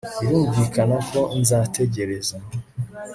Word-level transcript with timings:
birumvikana 0.21 0.97
ko 1.09 1.19
nzategereza 1.41 2.35